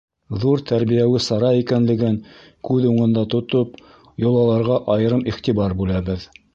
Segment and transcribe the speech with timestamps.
[0.43, 2.17] Ҙур тәрбиәүи сара икәнлеген
[2.71, 3.79] күҙ уңында тотоп,
[4.27, 6.31] йолаларға айырым иғтибар бүләбеҙ.